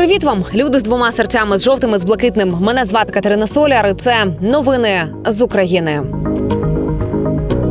[0.00, 2.58] Привіт вам, люди з двома серцями з жовтими з блакитним.
[2.60, 3.86] Мене звати Катерина Соляр.
[3.88, 6.02] і Це новини з України.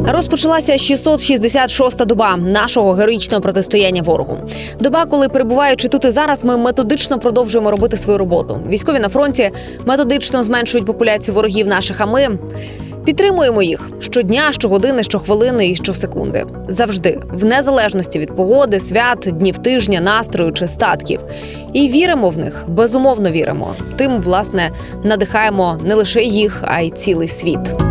[0.08, 4.38] Розпочалася 666-та доба нашого героїчного протистояння ворогу.
[4.80, 8.62] Доба, коли перебуваючи тут і зараз, ми методично продовжуємо робити свою роботу.
[8.70, 9.52] Військові на фронті
[9.86, 12.02] методично зменшують популяцію ворогів наших.
[12.02, 12.40] А ми
[13.10, 16.46] підтримуємо їх щодня, щогодини, щохвилини і щосекунди.
[16.68, 21.20] Завжди, в незалежності від погоди, свят, днів тижня, настрою чи статків.
[21.74, 23.74] І віримо в них, безумовно віримо.
[23.96, 24.72] Тим, власне,
[25.04, 27.89] надихаємо не лише їх, а й цілий світ.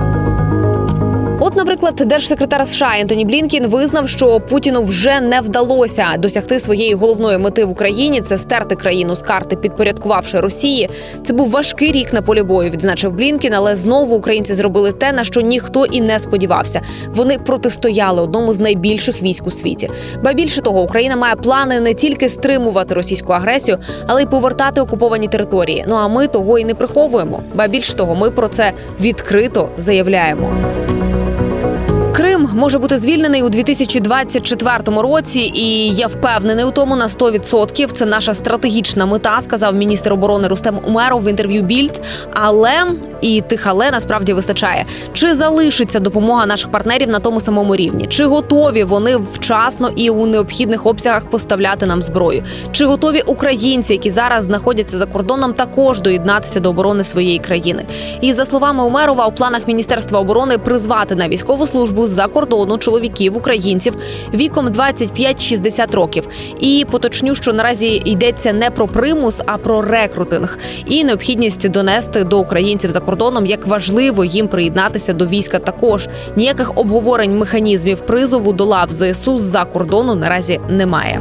[1.48, 7.39] От, наприклад, держсекретар США Ентоні Блінкін визнав, що Путіну вже не вдалося досягти своєї головної
[7.39, 10.91] мети в Україні це стерти країну з карти, підпорядкувавши Росії.
[11.25, 13.55] Це був важкий рік на полі бою, відзначив Блінкін.
[13.55, 16.80] Але знову українці зробили те, на що ніхто і не сподівався.
[17.15, 19.91] Вони протистояли одному з найбільших військ у світі.
[20.25, 25.28] Ба більше того, Україна має плани не тільки стримувати російську агресію, але й повертати окуповані
[25.28, 25.84] території.
[25.89, 27.42] Ну а ми того і не приховуємо.
[27.55, 30.78] Ба більше того, ми про це відкрито заявляємо.
[32.19, 37.92] Крим може бути звільнений у 2024 році, і я впевнений у тому на 100%.
[37.92, 42.00] Це наша стратегічна мета, сказав міністр оборони Рустем Умеров в інтерв'ю Більд.
[42.33, 42.84] Але
[43.20, 44.86] і тих але насправді вистачає.
[45.12, 48.06] Чи залишиться допомога наших партнерів на тому самому рівні?
[48.06, 52.44] Чи готові вони вчасно і у необхідних обсягах поставляти нам зброю?
[52.72, 57.84] Чи готові українці, які зараз знаходяться за кордоном, також доєднатися до оборони своєї країни?
[58.20, 63.37] І за словами Умерова, у планах міністерства оборони призвати на військову службу з-за кордону чоловіків
[63.37, 63.95] українців
[64.34, 66.28] віком 25-60 років.
[66.61, 72.39] І поточню, що наразі йдеться не про примус, а про рекрутинг і необхідність донести до
[72.39, 75.59] українців за кордоном, як важливо їм приєднатися до війська.
[75.59, 81.20] Також ніяких обговорень механізмів призову до лав ЗСУ з-за кордону наразі немає.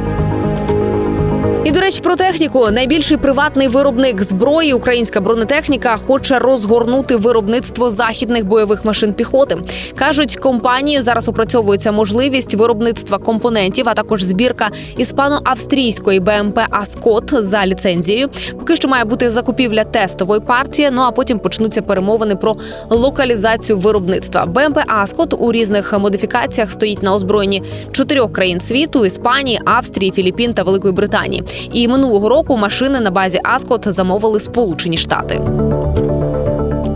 [1.68, 8.46] І до речі, про техніку найбільший приватний виробник зброї, українська бронетехніка, хоче розгорнути виробництво західних
[8.46, 9.56] бойових машин піхоти.
[9.94, 18.28] кажуть, компанією зараз опрацьовується можливість виробництва компонентів, а також збірка іспано-австрійської БМП Аскот за ліцензією.
[18.58, 20.88] Поки що має бути закупівля тестової партії.
[20.92, 22.56] Ну а потім почнуться перемовини про
[22.90, 24.46] локалізацію виробництва.
[24.46, 27.62] БМП Аскот у різних модифікаціях стоїть на озброєнні
[27.92, 31.44] чотирьох країн світу: Іспанії, Австрії, Філіппін та Великої Британії.
[31.72, 35.40] І минулого року машини на базі Аскот замовили Сполучені Штати.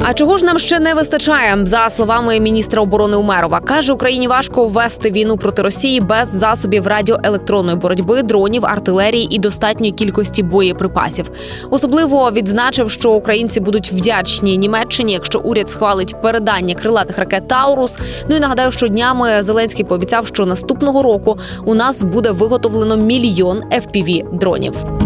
[0.05, 1.59] А чого ж нам ще не вистачає?
[1.67, 7.77] За словами міністра оборони Умерова, каже Україні важко ввести війну проти Росії без засобів радіоелектронної
[7.77, 11.31] боротьби, дронів, артилерії і достатньої кількості боєприпасів.
[11.71, 17.99] Особливо відзначив, що українці будуть вдячні Німеччині, якщо уряд схвалить передання крилатих ракет Таурус.
[18.29, 23.63] Ну і нагадаю, що днями Зеленський пообіцяв, що наступного року у нас буде виготовлено мільйон
[23.71, 25.02] fpv дронів.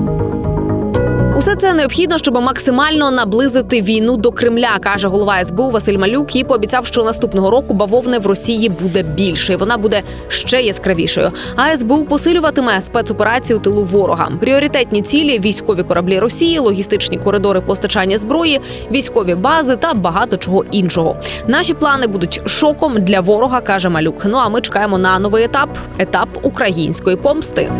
[1.38, 6.44] Усе це необхідно, щоб максимально наблизити війну до Кремля, каже голова СБУ Василь Малюк і
[6.44, 9.52] пообіцяв, що наступного року бавовни в Росії буде більше.
[9.52, 11.32] і Вона буде ще яскравішою.
[11.56, 14.30] А СБУ посилюватиме спецоперації у тилу ворога.
[14.40, 18.60] Пріоритетні цілі військові кораблі Росії, логістичні коридори постачання зброї,
[18.90, 21.16] військові бази та багато чого іншого.
[21.46, 24.24] Наші плани будуть шоком для ворога, каже Малюк.
[24.24, 27.72] Ну а ми чекаємо на новий етап етап української помсти.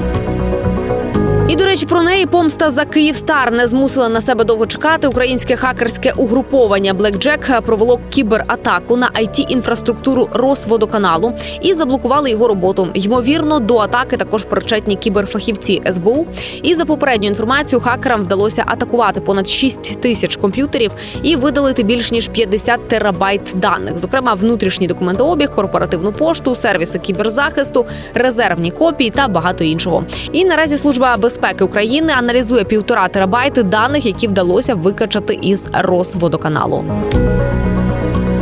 [1.48, 5.06] І до речі, про неї помста за Київстар не змусила на себе довго чекати.
[5.06, 12.88] Українське хакерське угруповання BlackJack провело кібератаку на it інфраструктуру Росводоканалу і заблокували його роботу.
[12.94, 16.26] Ймовірно, до атаки також причетні кіберфахівці СБУ.
[16.62, 20.90] І за попередню інформацію хакерам вдалося атакувати понад 6 тисяч комп'ютерів
[21.22, 28.70] і видалити більш ніж 50 терабайт даних, зокрема внутрішній документообіг, корпоративну пошту, сервіси кіберзахисту, резервні
[28.70, 30.04] копії та багато іншого.
[30.32, 36.84] І наразі служба без безпеки України аналізує півтора терабайти даних, які вдалося викачати із Росводоканалу.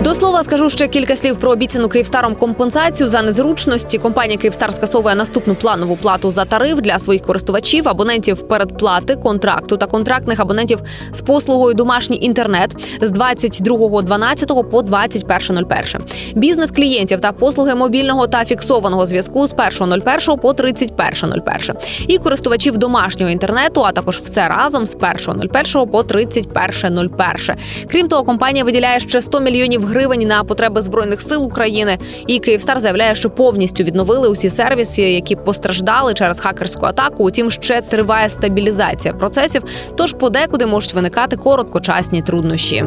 [0.04, 3.98] До слова скажу ще кілька слів про обіцяну Київстаром компенсацію за незручності.
[3.98, 9.87] Компанія Київстар скасовує наступну планову плату за тариф для своїх користувачів, абонентів передплати, контракту та
[9.87, 10.79] контрактних абонентів
[11.12, 16.00] з послугою домашній інтернет з 22.12 по 21.01.
[16.34, 21.75] Бізнес клієнтів та послуги мобільного та фіксованого зв'язку з 1.01 по 31.01.
[22.08, 27.55] І користувачів домашнього інтернету, а також все разом з 1.01 по 31.01.
[27.90, 31.99] Крім того, компанія виділяє ще 100 мільйонів гривень гривень на потреби збройних сил України.
[32.26, 37.25] І Київстар заявляє, що повністю відновили усі сервіси, які постраждали через хакерську атаку.
[37.25, 39.62] Утім, ще триває стабілізація процесів.
[39.96, 42.85] Тож подекуди можуть виникати короткочасні труднощі.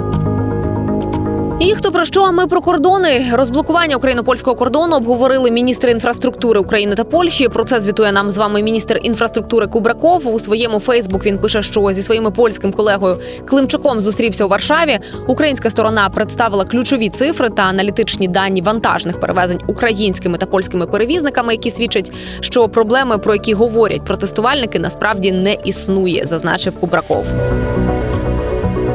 [1.59, 2.21] І хто про що?
[2.21, 3.25] А ми про кордони.
[3.33, 7.49] Розблокування україно-польського кордону обговорили міністри інфраструктури України та Польщі.
[7.49, 10.27] Про це звітує нам з вами міністр інфраструктури Кубраков.
[10.27, 14.99] У своєму Фейсбук він пише, що зі своїм польським колегою Климчуком зустрівся у Варшаві.
[15.27, 21.71] Українська сторона представила ключові цифри та аналітичні дані вантажних перевезень українськими та польськими перевізниками, які
[21.71, 27.25] свідчать, що проблеми, про які говорять протестувальники, насправді не існує, зазначив Кубраков.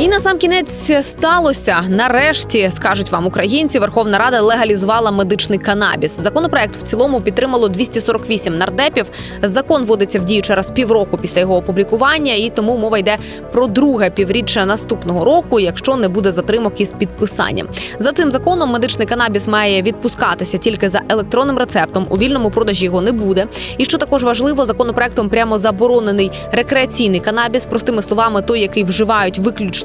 [0.02, 1.84] І на сам кінець сталося.
[1.88, 3.78] Нарешті скажуть вам українці.
[3.78, 6.20] Верховна Рада легалізувала медичний канабіс.
[6.20, 9.06] Законопроект в цілому підтримало 248 нардепів.
[9.42, 13.18] Закон вводиться в дію через півроку після його опублікування, і тому мова йде
[13.52, 17.68] про друге півріччя наступного року, якщо не буде затримок із підписанням.
[17.98, 22.06] За цим законом медичний канабіс має відпускатися тільки за електронним рецептом.
[22.10, 23.46] У вільному продажі його не буде.
[23.78, 29.38] І що також важливо, законопроектом прямо заборонений рекреаційний канабіс, простими словами, той, який вживають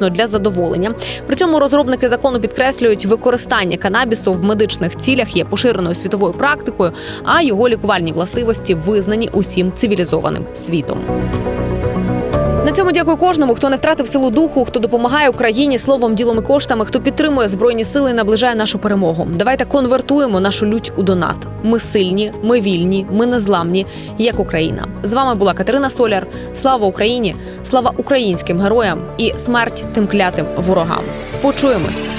[0.07, 0.93] виключно для задоволення.
[1.27, 6.91] При цьому розробники закону підкреслюють, використання канабісу в медичних цілях є поширеною світовою практикою,
[7.23, 10.99] а його лікувальні властивості визнані усім цивілізованим світом.
[12.67, 16.41] На цьому дякую кожному, хто не втратив силу духу, хто допомагає Україні словом, ділом і
[16.41, 19.27] коштами, хто підтримує збройні сили і наближає нашу перемогу.
[19.35, 21.35] Давайте конвертуємо нашу лють у донат.
[21.63, 23.85] Ми сильні, ми вільні, ми незламні,
[24.17, 24.87] як Україна.
[25.03, 26.27] З вами була Катерина Соляр.
[26.53, 27.35] Слава Україні!
[27.63, 31.03] Слава українським героям і смерть тим клятим ворогам.
[31.41, 32.09] Почуємось.